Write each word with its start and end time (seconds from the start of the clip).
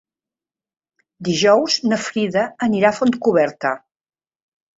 Dijous 1.27 1.77
na 1.91 1.99
Frida 2.07 2.47
anirà 2.69 2.91
a 2.91 2.97
Fontcoberta. 3.01 3.77